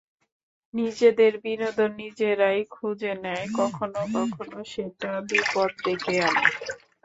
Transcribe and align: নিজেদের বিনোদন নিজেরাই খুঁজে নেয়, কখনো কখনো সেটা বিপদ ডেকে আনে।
নিজেদের 0.73 1.33
বিনোদন 1.43 1.91
নিজেরাই 2.01 2.59
খুঁজে 2.71 3.13
নেয়, 3.23 3.45
কখনো 3.55 4.01
কখনো 4.15 4.57
সেটা 4.71 5.11
বিপদ 5.29 5.69
ডেকে 5.83 6.15
আনে। 6.27 6.49